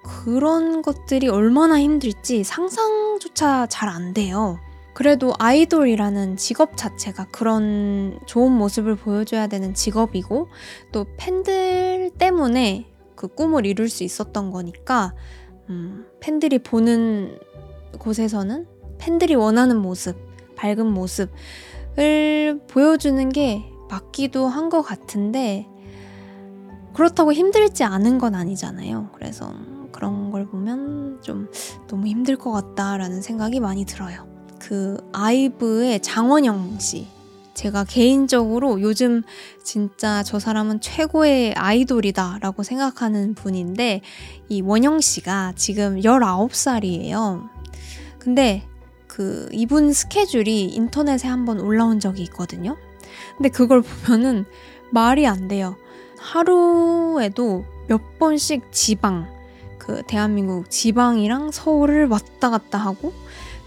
그런 0.08 0.82
것들이 0.82 1.28
얼마나 1.28 1.78
힘들지 1.80 2.42
상상조차 2.44 3.66
잘 3.66 3.88
안 3.88 4.12
돼요. 4.14 4.58
그래도 4.94 5.32
아이돌이라는 5.38 6.36
직업 6.36 6.76
자체가 6.76 7.26
그런 7.30 8.18
좋은 8.26 8.50
모습을 8.52 8.96
보여줘야 8.96 9.46
되는 9.46 9.72
직업이고 9.74 10.48
또 10.92 11.06
팬들 11.16 12.10
때문에 12.18 12.86
그 13.14 13.28
꿈을 13.28 13.64
이룰 13.66 13.88
수 13.88 14.02
있었던 14.02 14.50
거니까 14.50 15.14
음, 15.68 16.06
팬들이 16.20 16.58
보는 16.58 17.38
곳에서는 17.98 18.66
팬들이 18.98 19.34
원하는 19.36 19.76
모습, 19.80 20.16
밝은 20.56 20.86
모습을 20.86 22.60
보여주는 22.68 23.28
게 23.28 23.64
맞기도 23.88 24.46
한 24.48 24.68
것 24.68 24.82
같은데 24.82 25.66
그렇다고 26.92 27.32
힘들지 27.32 27.84
않은 27.84 28.18
건 28.18 28.34
아니잖아요. 28.34 29.10
그래서 29.14 29.52
그런 29.92 30.30
걸 30.30 30.46
보면 30.46 31.20
좀 31.22 31.48
너무 31.88 32.06
힘들 32.06 32.36
것 32.36 32.52
같다라는 32.52 33.22
생각이 33.22 33.60
많이 33.60 33.84
들어요. 33.84 34.26
그 34.58 34.98
아이브의 35.12 36.00
장원영 36.00 36.78
씨. 36.78 37.06
제가 37.54 37.82
개인적으로 37.82 38.80
요즘 38.80 39.22
진짜 39.64 40.22
저 40.22 40.38
사람은 40.38 40.80
최고의 40.80 41.54
아이돌이다라고 41.54 42.62
생각하는 42.62 43.34
분인데 43.34 44.00
이 44.48 44.60
원영 44.60 45.00
씨가 45.00 45.54
지금 45.56 46.00
19살이에요. 46.00 47.48
근데 48.20 48.64
그 49.08 49.48
이분 49.50 49.92
스케줄이 49.92 50.66
인터넷에 50.66 51.26
한번 51.26 51.58
올라온 51.58 51.98
적이 51.98 52.22
있거든요. 52.24 52.76
근데 53.36 53.48
그걸 53.48 53.82
보면은 53.82 54.44
말이 54.92 55.26
안 55.26 55.48
돼요. 55.48 55.76
하루에도 56.18 57.64
몇 57.88 58.18
번씩 58.18 58.70
지방, 58.70 59.26
그 59.88 60.02
대한민국 60.06 60.68
지방이랑 60.68 61.50
서울을 61.50 62.08
왔다 62.08 62.50
갔다 62.50 62.76
하고 62.76 63.14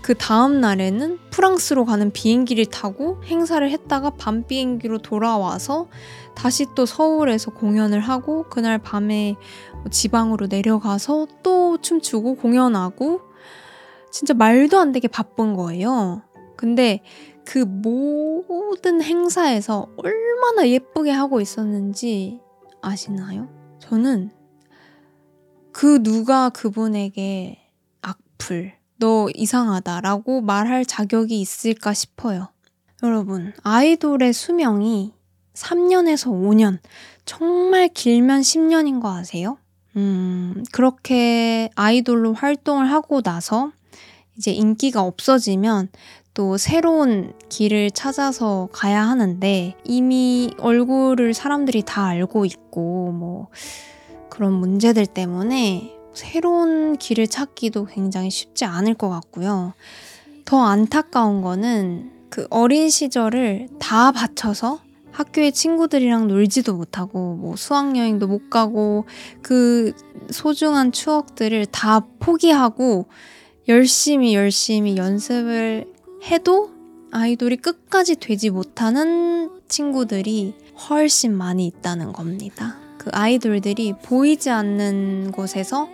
그 0.04 0.14
다음 0.14 0.62
날에는 0.62 1.18
프랑스로 1.32 1.84
가는 1.84 2.12
비행기를 2.12 2.68
타고 2.68 3.20
행사를 3.24 3.68
했다가 3.68 4.12
밤 4.12 4.46
비행기로 4.46 5.00
돌아와서 5.00 5.88
다시 6.36 6.68
또 6.76 6.86
서울에서 6.86 7.52
공연을 7.52 8.00
하고 8.02 8.44
그날 8.50 8.78
밤에 8.78 9.36
지방으로 9.90 10.46
내려가서 10.46 11.26
또 11.42 11.80
춤추고 11.82 12.36
공연하고 12.36 13.22
진짜 14.12 14.36
말도 14.36 14.78
안 14.78 14.92
되게 14.92 15.08
바쁜 15.08 15.56
거예요. 15.56 16.22
근데 16.56 17.02
그 17.46 17.58
모든 17.58 19.02
행사에서 19.02 19.88
얼마나 19.98 20.70
예쁘게 20.70 21.10
하고 21.10 21.42
있었는지 21.42 22.42
아시나요? 22.82 23.50
저는 23.80 24.30
그 25.72 26.04
누가 26.04 26.50
그분에게 26.50 27.60
악플, 28.02 28.74
너 28.98 29.28
이상하다라고 29.34 30.42
말할 30.42 30.86
자격이 30.86 31.40
있을까 31.40 31.94
싶어요. 31.94 32.50
여러분, 33.04 33.54
아이돌의 33.64 34.34
수명이 34.34 35.14
3년에서 35.54 36.32
5년, 36.32 36.80
정말 37.26 37.88
길면 37.88 38.42
10년인 38.42 39.02
거 39.02 39.16
아세요? 39.16 39.58
음, 39.96 40.64
그렇게 40.72 41.70
아이돌로 41.76 42.34
활동을 42.34 42.92
하고 42.92 43.22
나서 43.22 43.72
이제 44.38 44.52
인기가 44.52 45.02
없어지면 45.02 45.90
또 46.34 46.58
새로운 46.58 47.34
길을 47.50 47.92
찾아서 47.92 48.70
가야 48.72 49.04
하는데 49.04 49.76
이미 49.84 50.54
얼굴을 50.60 51.34
사람들이 51.34 51.84
다 51.84 52.06
알고 52.06 52.46
있고 52.46 53.12
뭐 53.12 53.50
그런 54.42 54.54
문제들 54.54 55.06
때문에 55.06 55.96
새로운 56.16 56.98
길을 56.98 57.28
찾기도 57.28 57.86
굉장히 57.86 58.32
쉽지 58.32 58.66
않을 58.66 58.96
것 58.96 59.08
같고요. 59.08 59.76
더 60.46 60.64
안타까운 60.64 61.44
거는 61.44 62.12
그 62.32 62.48
어린 62.50 62.90
시절을 62.90 63.68
다 63.78 64.12
바쳐서 64.12 64.80
학교의 65.12 65.52
친구들이랑 65.52 66.28
놀지도 66.28 66.74
못하고 66.74 67.36
뭐 67.36 67.56
수학여행도 67.56 68.26
못 68.26 68.50
가고 68.50 69.06
그 69.44 69.94
소중한 70.32 70.92
추억들을 70.92 71.68
다 71.68 72.00
포기하고 72.18 73.06
열심히 73.68 74.34
열심히 74.34 74.98
연습을 74.98 75.86
해도 76.32 76.72
아이돌이 77.12 77.58
끝까지 77.58 78.16
되지 78.16 78.50
못하는 78.50 79.52
친구들이 79.68 80.56
훨씬 80.90 81.38
많이 81.38 81.68
있다는 81.68 82.12
겁니다. 82.12 82.81
그 83.02 83.10
아이돌들이 83.14 83.94
보이지 84.04 84.52
않는 84.52 85.32
곳에서 85.32 85.90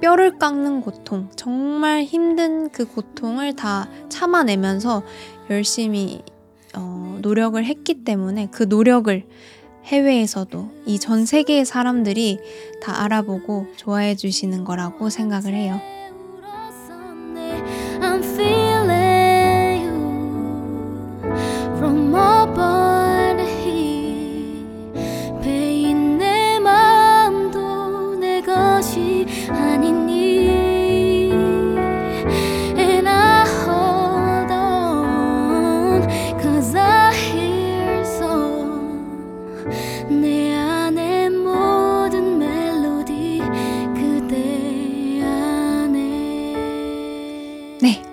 뼈를 0.00 0.38
깎는 0.38 0.80
고통, 0.80 1.28
정말 1.36 2.02
힘든 2.02 2.68
그 2.70 2.84
고통을 2.84 3.54
다 3.54 3.88
참아내면서 4.08 5.04
열심히 5.50 6.20
어, 6.74 7.20
노력을 7.22 7.64
했기 7.64 8.02
때문에 8.02 8.48
그 8.50 8.64
노력을 8.64 9.24
해외에서도 9.84 10.70
이 10.86 10.98
전 10.98 11.26
세계의 11.26 11.64
사람들이 11.64 12.40
다 12.82 13.04
알아보고 13.04 13.68
좋아해 13.76 14.16
주시는 14.16 14.64
거라고 14.64 15.10
생각을 15.10 15.54
해요. 15.54 15.80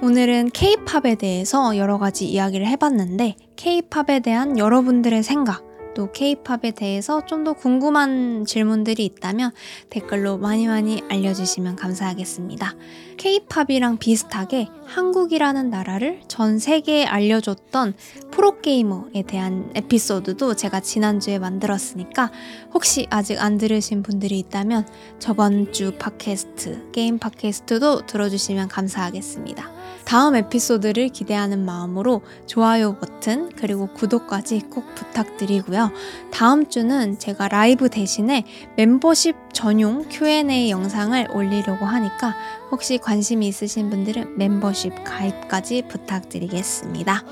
오늘은 0.05 0.51
케이팝에 0.51 1.15
대해서 1.15 1.77
여러 1.77 1.97
가지 1.97 2.25
이야기를 2.25 2.67
해봤는데 2.67 3.35
케이팝에 3.55 4.19
대한 4.19 4.57
여러분들의 4.57 5.23
생각 5.23 5.64
또 5.95 6.11
케이팝에 6.11 6.71
대해서 6.75 7.25
좀 7.25 7.45
더 7.45 7.53
궁금한 7.53 8.43
질문들이 8.43 9.05
있다면 9.05 9.51
댓글로 9.91 10.39
많이 10.39 10.67
많이 10.67 11.03
알려주시면 11.09 11.75
감사하겠습니다. 11.75 12.73
케이팝이랑 13.17 13.99
비슷하게 13.99 14.67
한국이라는 14.85 15.69
나라를 15.69 16.21
전 16.27 16.57
세계에 16.57 17.05
알려줬던 17.05 17.93
프로게이머에 18.31 19.23
대한 19.27 19.71
에피소드도 19.75 20.55
제가 20.55 20.79
지난주에 20.79 21.37
만들었으니까 21.37 22.31
혹시 22.73 23.05
아직 23.11 23.39
안 23.39 23.59
들으신 23.59 24.01
분들이 24.01 24.39
있다면 24.39 24.87
저번 25.19 25.71
주 25.71 25.95
팟캐스트, 25.99 26.91
게임 26.93 27.19
팟캐스트도 27.19 28.07
들어주시면 28.07 28.69
감사하겠습니다. 28.69 29.74
다음 30.05 30.35
에피소드를 30.35 31.09
기대하는 31.09 31.65
마음으로 31.65 32.21
좋아요 32.45 32.95
버튼 32.95 33.51
그리고 33.55 33.87
구독까지 33.87 34.61
꼭 34.69 34.85
부탁드리고요. 34.95 35.91
다음 36.31 36.69
주는 36.69 37.17
제가 37.17 37.47
라이브 37.47 37.89
대신에 37.89 38.45
멤버십 38.77 39.35
전용 39.51 40.05
Q&A 40.09 40.69
영상을 40.69 41.27
올리려고 41.33 41.85
하니까 41.85 42.35
혹시 42.71 42.97
관심이 42.97 43.47
있으신 43.47 43.89
분들은 43.89 44.37
멤버십 44.37 45.03
가입까지 45.03 45.87
부탁드리겠습니다. 45.89 47.23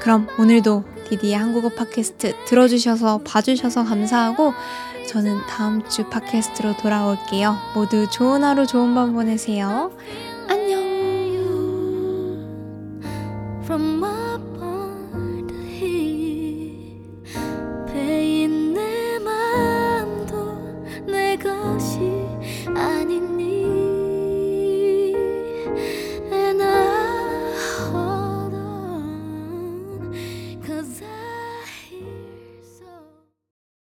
그럼 0.00 0.26
오늘도 0.38 0.84
디디의 1.08 1.36
한국어 1.36 1.68
팟캐스트 1.68 2.44
들어주셔서 2.46 3.18
봐주셔서 3.24 3.84
감사하고 3.84 4.52
저는 5.06 5.38
다음 5.48 5.88
주 5.88 6.08
팟캐스트로 6.08 6.76
돌아올게요. 6.76 7.56
모두 7.74 8.08
좋은 8.10 8.42
하루 8.42 8.66
좋은 8.66 8.94
밤 8.94 9.12
보내세요. 9.12 9.92